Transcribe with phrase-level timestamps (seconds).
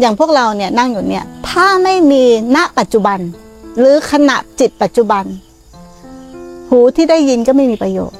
[0.00, 2.24] อย่างพวกเราเนี่ยนั่งอยู่เนี่ยถ้าไม่มี
[2.56, 3.18] ณปัจจุบัน
[3.78, 5.24] หรือขณะจิตปัจจุบัน
[6.68, 8.18] หูที่ได้ยินก็ไม่มีประโยชน์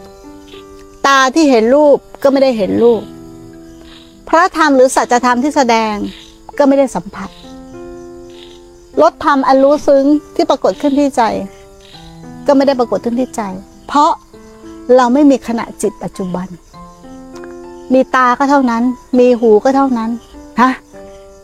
[1.07, 3.03] ตาที่เห็นรูปก็ไม่ได้เห็นรูป
[4.29, 5.95] พระธรรมหรือสัจธรรมที่แสดง
[6.59, 7.31] ก็ไม่ได้สัมผัส
[9.03, 10.05] รสธรรมอันรู้ซึ้ง
[10.35, 11.23] ที่ปรากฏขึ้นที่ใจ
[12.47, 13.43] ก็ไม่ได้ปรากฏขึ้นที่ใจ
[13.89, 14.11] เพราะ
[14.97, 16.47] เราไม่มีขณะจิตปัจจุบัน
[17.93, 18.83] มีตาก็เท่านั้น
[19.19, 20.11] มีหูก็เท่านั้น
[20.61, 20.71] ฮะ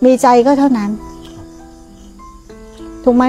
[0.04, 0.90] มีใจก็เท่านั้น
[3.04, 3.24] ถูกไหม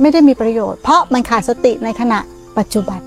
[0.00, 2.18] ไม่ได้มีประโยชน์ เพราะมันขาดสติในขณะ
[2.58, 3.00] ปัจจุบัน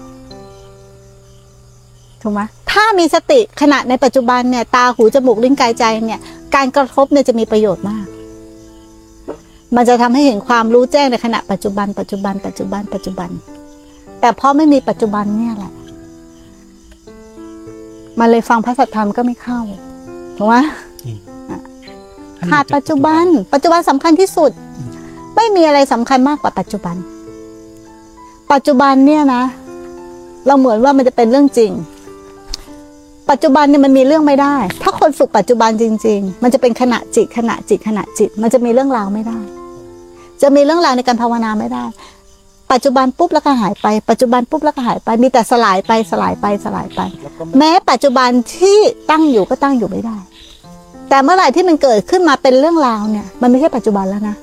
[2.22, 6.22] ถูกไหมถ้ามีสติขณะในปัจจุบันเนี่ย ตาหูจมูกลิ้นกายใจเนี่ย
[6.56, 8.06] การกระทบเนี่ยจะมีประโยชน์มาก
[9.76, 13.30] มันจะทำให้เห็นความรู้แจ้งในขณะปัจจุบัน ปัจจุบัน ปัจจุบัน ปัจจุบัน
[14.20, 15.74] แต่เพราะไม่มีปัจจุบันเนี่ยแหละ
[18.20, 19.60] มันเลยฟังพระสัทธรรมก็ไม่เข้า
[20.38, 20.56] ถูกไหม
[22.50, 24.52] ขาดปัจจุบัน ปัจจุบันสำคัญที่สุด
[25.36, 26.96] ไม่มีอะไรสำคัญมากกว่าปัจจุบัน
[28.52, 29.44] ปัจจุบันเนี่ยนะ
[30.48, 31.72] เราเหมือนว่ามันจะเป็นเรื่องจริง
[33.30, 39.40] ปัจจุบันเนี่ยมันมีเรื่องไม่ได้ ถ้าคนฝึกปัจจุบันจริง ๆ มันจะเป็นขณะจิตขณะจิตขณะจิต มันจะมีเรื่องราวไม่ได้
[40.42, 41.86] จะมีเรื่องราวในการภาวนาไม่ได้
[42.72, 48.78] ปัจจุบันปุ๊บแล้วก็หายไป ปัจจุบันปุ๊บแล้วก็หายไป มีแต่สลายไปสลายไปสลายไปแล้วก็ไม่แม้ปัจจุบันที่
[49.10, 50.18] ตั้งอยู่ก็ตั้งอยู่ไม่ได้
[51.14, 54.36] แต่เมื่อไหร่ที่มันเกิดขึ้นมาเป็นเรื่องราวเนี่ย มันไม่ใช่ปัจจุบันแล้วนะ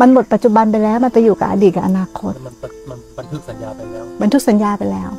[0.00, 2.54] มันหมดปัจจุบันไปแล้ว มันไปอยู่กับอดีตกับอนาคต มัน
[2.88, 5.10] มันบันทึกสัญญาไปแล้วมันทุกสัญญาไปแล้ว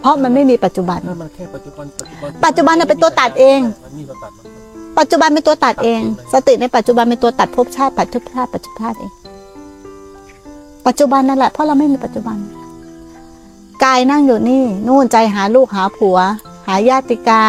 [0.00, 9.12] เพราะมันไม่มีปัจจุบันนั่นมันแค่ปัจจุบัน ปัจจุบันปัจจุบันน่ะเป็นตัวตัดเองมันมีตัวตัดมันปัจจุบันเป็นตัวตัดเอง สติในปัจจุบันเป็นตัวตัดภพชาติปัจจุบันปัจจุบันเอง
[10.86, 12.36] ปัจจุบันนั่นแหละ เพราะเราไม่มีปัจจุบัน
[13.84, 16.18] กายนั่งอยู่นี่ นู่นใจหาลูกหาผัว
[16.66, 17.42] หาญาติกา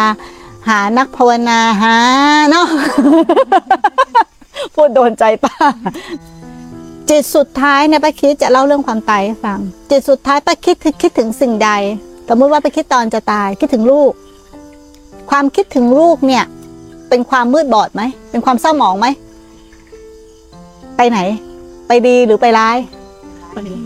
[0.67, 1.95] หานักภาวนาหา
[2.49, 2.67] เนาะ
[4.75, 5.55] พูดโดนใจป้า
[7.09, 11.69] จิตสุดท้ายเนี่ยป้าคิดจะเล่าเรื่องความตายให้ฟัง จิตสุดท้ายป้าคิดคือคิดถึงสิ่งใด
[12.29, 14.11] สมมติว่าไปคิดตอนจะตายคิดถึงลูก
[15.29, 16.43] ความคิดถึงลูกเนี่ย
[17.09, 18.01] เป็นความมืดบอดไหม
[18.31, 19.07] เป็นความเศร้าหมองไหม
[20.97, 21.19] ไปไหน
[21.87, 22.77] ไปดีหรือไปร้าย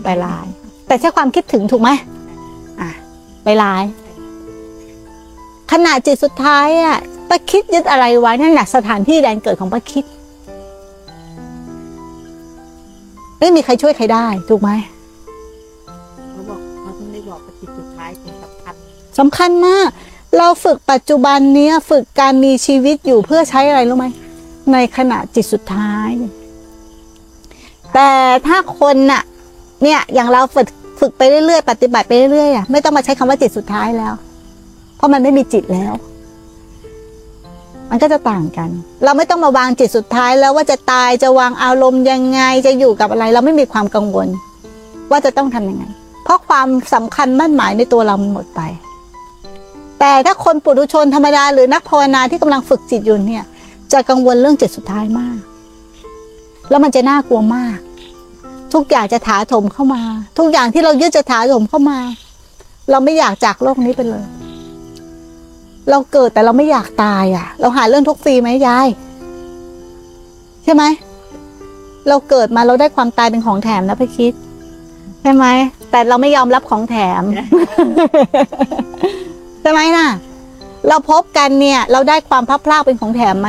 [0.04, 0.46] ไปร้าย
[0.86, 1.90] แต่ใช่ความคิดถึงถูกไหม
[2.80, 2.88] อะ
[3.44, 3.82] ไปร้าย
[5.72, 6.98] ขณะจิตสุดท้ายอะ
[7.28, 10.04] ป้าคิดยึดอะไรไว้นั่นแหละสถานที่แดนเกิดของป้าคิด
[13.40, 14.70] ไม่มีใครช่วยใครได้ ถูกไหม
[16.32, 18.74] เขาบอกเขาเพิ่งได้บอกว่าจิตสุดท้ายเป็นสำคัญ
[19.18, 19.88] สำคัญมาก
[20.38, 24.06] เราฝึกปัจจุบันเนี้ยฝึกการมีชีวิตอยู่เพื่อใช้อะไรรู้ไหม
[24.72, 26.10] ในขณะจิตสุดท้าย
[27.94, 28.10] แต่
[28.46, 29.22] ถ้าคนน่ะ
[29.82, 30.68] เนี่ยอย่างเราฝึก
[31.00, 34.14] ฝึกไปเรื่อยๆปฏิบัติไปเรื่อยๆอะไม่ต้องมาใช้คำว่าจิตสุดท้ายแล้ว
[34.98, 35.92] เพราะมันไม่มีจิตแล้ว
[37.90, 38.70] มันก็จะต่างกัน
[39.04, 44.28] เราไม่ต้องมาวางจิตสุดท้ายแล้วว่าจะตายจะวางอารมณ์ยังไงจะอยู่กับอะไร เราไม่มีความกังวล
[45.10, 45.84] ว่าจะต้องทำยังไง
[46.24, 48.60] เพราะความสำคัญมั่นหมายในตัวเรามันหมดไป
[50.00, 53.44] แต่ถ้าคนปุถุชนธรรมดาหรือนักภาวนาที่กำลังฝึกจิตอยู่เนี่ย
[53.92, 55.38] จะกังวลเรื่องจิตสุดท้ายมาก
[56.70, 57.78] แล้วมันจะน่ากลัวมาก
[58.74, 60.02] ทุกอย่างจะถาโถมเข้ามา
[60.38, 61.98] ทุกอย่างที่เรายึดจะถาโถมเข้ามา
[62.90, 64.24] เราไม่อยากจากโลกนี้ไปเลย
[65.90, 68.88] เราเกิดแต่เราไม่อยากตายอะ เราหาเรื่องทุกฟรีไหมยาย
[70.64, 70.84] ใช่ไหม
[72.08, 74.32] เราเกิดมาเราได้ความตายเป็นของแถมนะพี่คิด
[75.22, 75.46] ใช่ไหม
[75.90, 77.22] แต่เราไม่ยอมรับของแถม
[79.60, 80.08] ใช่ไหมน่ะ
[80.88, 83.48] เราพบกันเนี่ย เราได้ความพลัดพรากเป็นของแถมไหม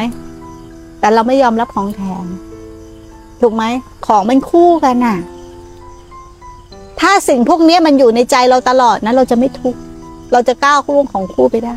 [0.99, 2.25] แต่เราไม่ยอมรับของแถม
[3.41, 3.63] ถูกไหม
[4.07, 5.17] ของมันคู่กันน่ะ
[7.01, 9.79] ถ้าสิ่งพวกนี้มันอยู่ในใจเราตลอดนะเราจะไม่ทุกข์
[10.31, 11.75] เราจะก้าวล่วงของคู่ไปได้